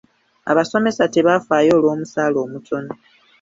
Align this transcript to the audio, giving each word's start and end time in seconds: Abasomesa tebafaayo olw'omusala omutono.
Abasomesa 0.51 1.03
tebafaayo 1.13 1.71
olw'omusala 1.75 2.37
omutono. 2.45 2.91